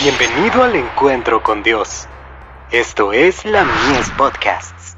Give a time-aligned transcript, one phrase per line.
[0.00, 2.06] Bienvenido al encuentro con Dios.
[2.70, 4.96] Esto es la Mies Podcasts.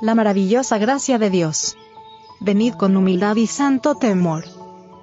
[0.00, 1.76] La maravillosa gracia de Dios.
[2.40, 4.44] Venid con humildad y santo temor.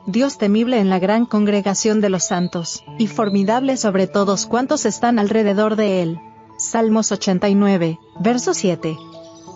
[0.07, 5.19] Dios temible en la gran congregación de los santos, y formidable sobre todos cuantos están
[5.19, 6.19] alrededor de él.
[6.57, 8.97] Salmos 89, verso 7.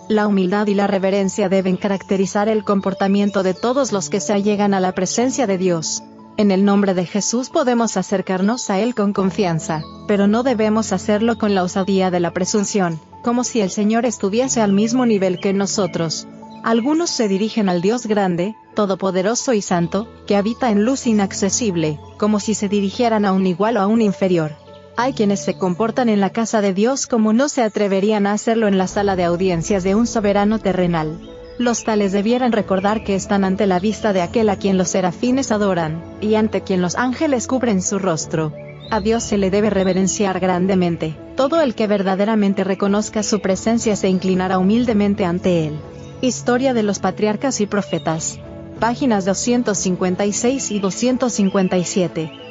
[0.08, 4.72] La humildad y la reverencia deben caracterizar el comportamiento de todos los que se allegan
[4.72, 6.02] a la presencia de Dios.
[6.38, 11.36] En el nombre de Jesús podemos acercarnos a Él con confianza, pero no debemos hacerlo
[11.36, 15.52] con la osadía de la presunción, como si el Señor estuviese al mismo nivel que
[15.52, 16.26] nosotros.
[16.64, 22.40] Algunos se dirigen al Dios grande, todopoderoso y santo, que habita en luz inaccesible, como
[22.40, 24.52] si se dirigieran a un igual o a un inferior.
[25.00, 28.66] Hay quienes se comportan en la casa de Dios como no se atreverían a hacerlo
[28.66, 31.20] en la sala de audiencias de un soberano terrenal.
[31.56, 35.52] Los tales debieran recordar que están ante la vista de aquel a quien los serafines
[35.52, 38.52] adoran, y ante quien los ángeles cubren su rostro.
[38.90, 41.16] A Dios se le debe reverenciar grandemente.
[41.36, 45.78] Todo el que verdaderamente reconozca su presencia se inclinará humildemente ante Él.
[46.22, 48.40] Historia de los Patriarcas y Profetas.
[48.80, 52.47] Páginas 256 y 257.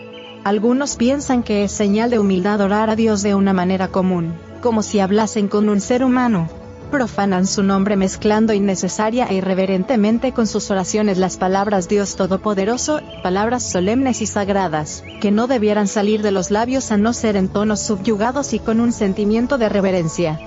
[0.47, 4.81] Algunos piensan que es señal de humildad orar a Dios de una manera común, como
[4.81, 6.47] si hablasen con un ser humano.
[6.89, 13.63] Profanan su nombre mezclando innecesaria e irreverentemente con sus oraciones las palabras Dios Todopoderoso, palabras
[13.63, 17.81] solemnes y sagradas, que no debieran salir de los labios a no ser en tonos
[17.81, 20.39] subyugados y con un sentimiento de reverencia.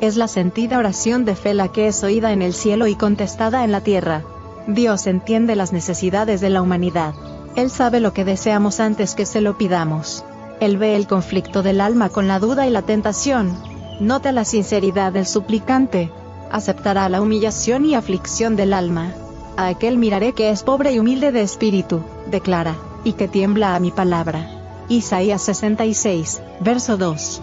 [0.00, 3.64] Es la sentida oración de fe la que es oída en el cielo y contestada
[3.64, 4.22] en la tierra.
[4.68, 7.12] Dios entiende las necesidades de la humanidad.
[7.54, 10.24] Él sabe lo que deseamos antes que se lo pidamos.
[10.60, 13.56] Él ve el conflicto del alma con la duda y la tentación.
[14.00, 16.10] Nota la sinceridad del suplicante.
[16.50, 19.12] Aceptará la humillación y aflicción del alma.
[19.56, 23.80] A aquel miraré que es pobre y humilde de espíritu, declara, y que tiembla a
[23.80, 24.48] mi palabra.
[24.88, 27.42] Isaías 66, verso 2.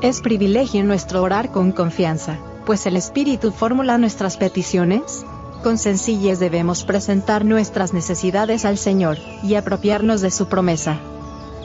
[0.00, 5.24] Es privilegio nuestro orar con confianza, pues el Espíritu formula nuestras peticiones,
[5.60, 10.98] con sencillez debemos presentar nuestras necesidades al Señor, y apropiarnos de su promesa.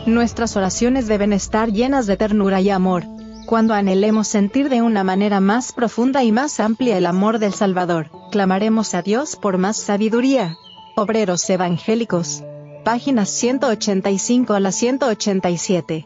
[0.05, 3.03] Nuestras oraciones deben estar llenas de ternura y amor.
[3.45, 8.09] Cuando anhelemos sentir de una manera más profunda y más amplia el amor del Salvador,
[8.31, 10.57] clamaremos a Dios por más sabiduría.
[10.95, 12.43] Obreros Evangélicos.
[12.83, 16.05] Páginas 185 a la 187.